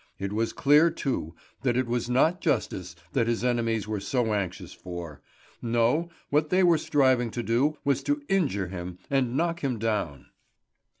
It 0.17 0.33
was 0.33 0.51
clear, 0.51 0.89
too, 0.89 1.35
that 1.61 1.77
it 1.77 1.85
was 1.85 2.09
not 2.09 2.41
justice 2.41 2.95
that 3.13 3.27
his 3.27 3.43
enemies 3.43 3.87
were 3.87 3.99
so 3.99 4.33
anxious 4.33 4.73
for. 4.73 5.21
No; 5.61 6.09
what 6.31 6.49
they 6.49 6.63
were 6.63 6.79
striving 6.79 7.29
to 7.29 7.43
do 7.43 7.77
was 7.85 8.01
to 8.05 8.23
injure 8.27 8.69
him 8.69 8.97
and 9.11 9.37
knock 9.37 9.63
him 9.63 9.77
down. 9.77 10.25